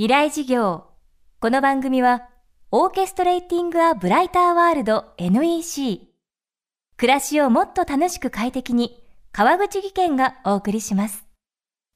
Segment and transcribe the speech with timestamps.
[0.00, 0.84] 未来事業。
[1.40, 2.22] この番組は
[2.70, 6.08] オーケストレーティング・ア・ブライター・ワールド NEC
[6.96, 11.26] 暮らしをもっと楽しく快適に川口義賢がお送りします。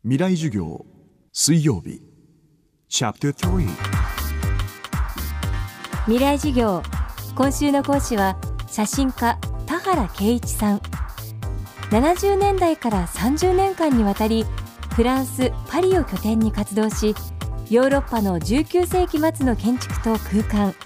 [0.02, 0.84] 未来授業
[1.32, 2.02] 水曜日。
[2.90, 3.68] チャプター
[6.04, 6.82] 未来事業。
[7.34, 8.36] 今週の講師は
[8.68, 10.78] 写真家田原圭一さん。
[11.90, 14.44] 70年代から30年間にわたり
[14.94, 17.14] フランス・パリを拠点に活動し
[17.74, 20.76] ヨーロッパの19世紀末の建築と空間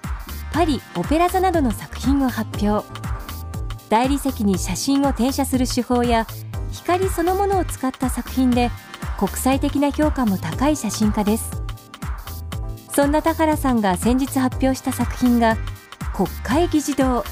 [0.54, 2.82] パリ・オペラ座などの作品を発表。
[3.90, 6.26] 大理石に写真を転写する手法や
[6.72, 8.70] 光そのものを使った作品で
[9.18, 11.62] 国際的な評価も高い写真家です。
[12.90, 15.58] そんな田原さんが先日発表した作品が
[16.16, 17.22] 国会議事堂。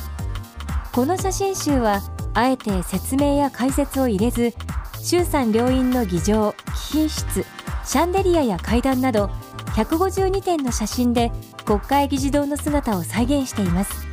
[0.93, 2.03] この写真集は
[2.35, 4.53] あえて説明や解説を入れず
[5.01, 6.55] 衆参両院の議場
[6.91, 7.47] 貴賓室
[7.87, 9.31] シャンデリアや階段など
[9.77, 11.31] 152点の写真で
[11.67, 14.07] 国会議事堂の姿を再現しています。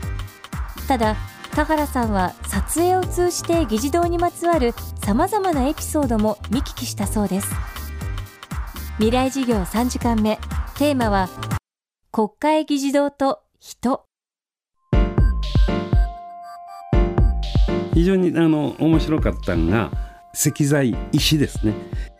[0.89, 1.15] ただ
[1.55, 4.73] 田原さんは撮影を通じて議事堂にまつわる
[5.05, 7.47] さまざまなエピソードも見聞きしたそうです。
[8.97, 10.37] 未来事業3時間目。
[10.77, 11.29] テーマは
[12.11, 14.05] 国会議事堂と人。
[17.93, 19.91] 非常にあの面白かったのが
[20.33, 21.73] 石材石ですね。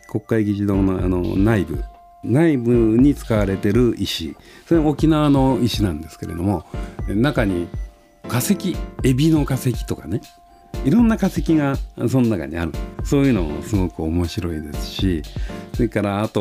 [0.08, 1.84] 国会議事堂のあの内部。
[2.24, 4.36] 内部に使われてる石。
[4.66, 6.64] それは沖縄の石なんですけれども
[7.08, 7.68] 中に
[8.28, 10.20] 化石エビの化石とかね
[10.84, 11.76] いろんな化石が
[12.08, 12.72] その中にある。
[13.04, 15.22] そういうのもすごく面白いですし
[15.74, 16.40] それからあと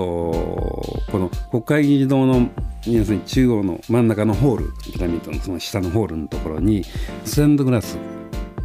[1.12, 2.50] この国会議事堂の
[2.86, 6.84] 要するに中央の真ん中のホールピラミッドのその下のホールのところに
[7.26, 7.98] ステンドグラス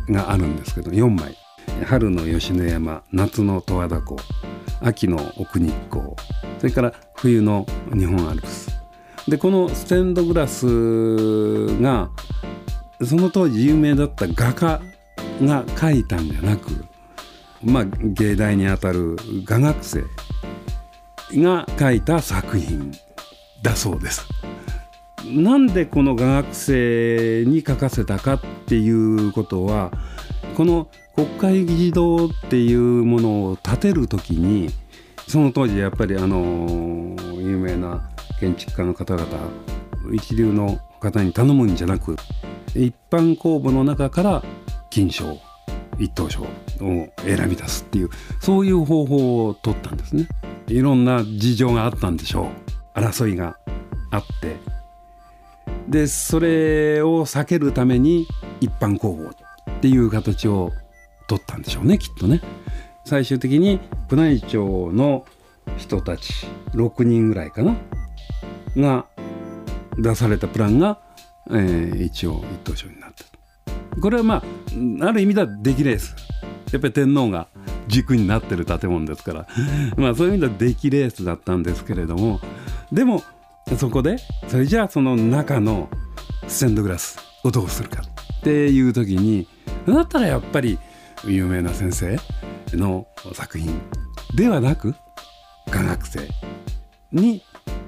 [0.08, 1.36] があるんですけど4枚。
[1.86, 4.16] 春の吉野山夏の十和田湖
[4.80, 6.14] 秋の奥日光
[6.58, 8.70] それから冬の日本アルプス
[9.28, 10.66] でこのステンドグラス
[11.80, 12.10] が
[13.04, 14.80] その当時有名だった画家
[15.42, 16.84] が描いたんじゃなく
[17.62, 20.02] まあ芸大にあたる画学生
[21.34, 22.92] が描いた作品
[23.62, 24.26] だそうです。
[25.26, 29.90] なんでこの画学生に書かせたかっていうことは
[30.56, 34.70] この国会議事堂っていうものを建てる時に
[35.26, 38.08] その当時やっぱりあの有名な
[38.38, 39.26] 建築家の方々
[40.12, 42.14] 一流の方に頼むんじゃなく
[42.72, 44.44] 一般公募の中から
[44.90, 45.40] 金賞
[45.98, 46.46] 一等賞を
[47.24, 50.28] 選び出すっていうそういう方法を取ったんですね。
[50.68, 52.52] いろんな事情があったんでしょ
[52.94, 52.96] う。
[52.96, 53.58] 争いが
[54.12, 54.54] あって。
[55.88, 58.28] でそれを避けるために
[58.60, 60.70] 一般公募っていう形を
[61.28, 62.40] 取ったんでしょうねきっとね。
[63.04, 63.80] 最終的に
[64.10, 65.24] 宮内庁の
[65.76, 67.76] 人たち6人ぐらいかな
[68.76, 69.06] が
[69.96, 71.00] 出されたプランが、
[71.50, 74.00] えー、一応一等賞になった。
[74.00, 74.42] これはま
[75.00, 76.16] あある意味では出来レース。
[76.72, 77.48] やっぱり天皇が
[77.86, 79.46] 軸になってる建物ですから。
[79.96, 82.40] まあそういう意味では出来レースだったんですけれども。
[82.90, 83.22] でも
[83.76, 84.16] そこで
[84.48, 85.88] それじゃあその中の
[86.46, 88.02] ステンドグラスをどうするか
[88.38, 89.46] っていう時に
[89.86, 90.78] だったらやっぱり
[91.24, 92.18] 有名な先生
[92.72, 93.80] の作品
[94.34, 94.94] ではなく
[95.70, 96.28] 科学生
[97.12, 97.42] に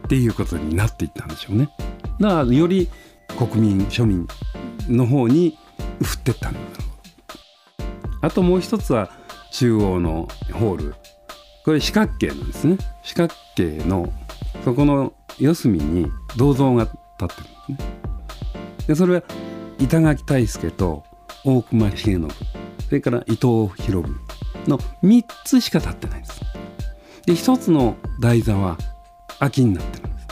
[0.04, 1.68] っていうことになっていったんでしょうね。
[2.20, 2.88] だからより
[3.38, 4.26] 国民庶民
[4.88, 5.56] の方に
[6.02, 6.70] 振ってったんだろう。
[8.22, 9.10] あともう一つは
[9.52, 10.94] 中央のホール
[11.64, 14.12] これ四角形なんですね四角形の
[14.64, 17.34] そこの四隅に銅像が立って
[17.68, 18.00] るんですね。
[18.88, 19.22] でそれは
[19.78, 21.04] 板垣退助と
[21.44, 22.28] 大隈重信
[22.86, 24.20] それから伊藤博文
[24.66, 26.40] の3つしか立ってないんです。
[27.26, 28.76] で1つの台座は
[29.38, 30.26] 空きになってるんです。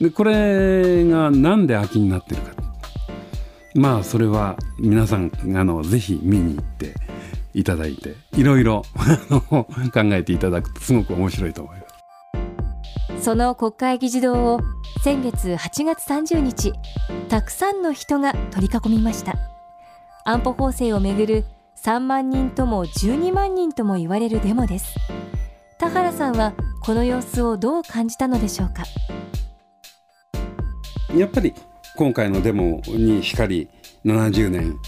[0.00, 2.52] でこれがなんで空きになってるか
[3.74, 6.94] まあそれは皆さんあのぜひ見に行って
[7.54, 8.82] いただいていろいろ
[9.50, 9.66] 考
[10.12, 11.86] えていただくとすごく面白いと思いま
[13.18, 13.24] す。
[13.24, 14.60] その国会議事堂を
[15.02, 16.72] 先月8月30日
[17.28, 19.53] たくさんの人が取り囲みました
[20.26, 21.44] 安保法制をめぐる
[21.76, 24.96] 3万人とも12万人とも言われるデモです。
[25.78, 28.84] 田原さんはこの様子をどう感じたのでしょうか？
[31.14, 31.52] やっぱり
[31.96, 33.68] 今回のデモにしかり
[34.06, 34.78] 70年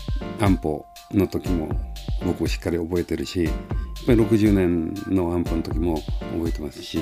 [0.40, 1.68] 安保の時も
[2.24, 3.54] 僕しっかり覚えてるしやっ
[4.06, 6.00] ぱり60年の安保の時も
[6.32, 6.98] 覚えてますし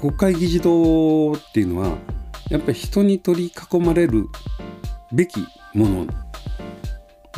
[0.00, 1.96] 国会議事堂っていうのは
[2.50, 4.28] やっぱり人に取り囲まれる
[5.12, 5.40] べき
[5.74, 6.06] もの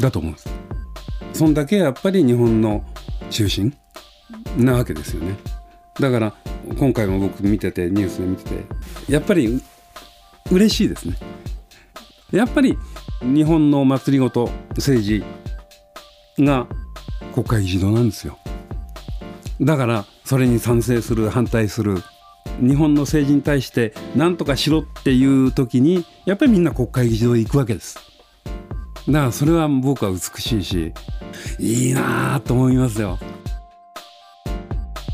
[0.01, 0.49] だと思うんです。
[1.33, 2.85] そんだけやっぱり日本の
[3.31, 3.75] 中心
[4.57, 5.37] なわけですよね。
[6.01, 6.35] だから
[6.79, 8.65] 今回も僕見ててニュースで見てて
[9.09, 9.63] やっぱり
[10.51, 11.17] 嬉しいですね
[12.33, 12.77] やっぱり
[13.23, 15.25] 日本の祭りごと政治
[16.43, 16.67] が
[17.33, 18.39] 国会議事堂なんですよ
[19.61, 22.03] だからそれに賛成する反対する
[22.61, 27.99] 日本の政治に対して何とかしろっていう時にやっぱりみんな国会議事堂へ行くわけです
[29.07, 30.93] だからそれは僕は美しいし
[31.59, 33.19] いいなと思いますよ。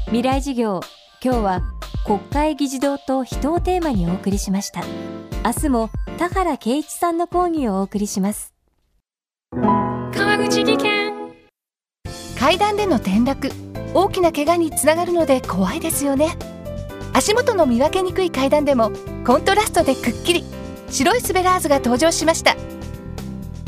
[0.07, 0.81] 未来授業
[1.23, 1.63] 今日は
[2.07, 4.83] 国会議事堂と人をテーマにお送りしました。
[5.45, 8.55] 明日も田原圭一さんの講義をお送りします。
[9.53, 11.13] 川口技研。
[12.39, 13.51] 階段での転落
[13.95, 16.37] 大きな怪我につながるので怖いですよね。
[17.15, 18.91] 足元の見分けにくい階段でも
[19.27, 20.45] コントラストでくっきり
[20.89, 22.57] 白いスベラーズが登場しました